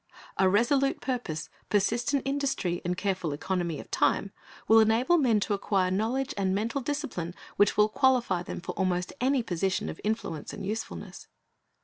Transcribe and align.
A 0.39 0.49
resolute 0.49 0.99
purpose, 0.99 1.47
persistent 1.69 2.23
industry, 2.25 2.81
and 2.83 2.97
careful 2.97 3.33
economy 3.33 3.79
of 3.79 3.91
time, 3.91 4.31
will 4.67 4.79
enable 4.79 5.19
men 5.19 5.39
to 5.41 5.53
acquire 5.53 5.91
knowledge 5.91 6.33
and 6.37 6.55
mental 6.55 6.81
discipline 6.81 7.35
which 7.55 7.77
will 7.77 7.87
qualify 7.87 8.41
them 8.41 8.61
for 8.61 8.71
almost 8.71 9.13
any 9.21 9.43
position 9.43 9.89
of 9.89 10.01
influence 10.03 10.53
and 10.53 10.65
usefulness. 10.65 11.27